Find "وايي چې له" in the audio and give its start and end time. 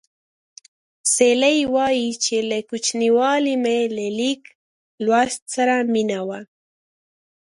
1.73-2.57